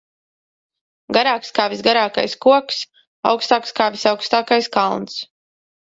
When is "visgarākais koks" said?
1.75-2.81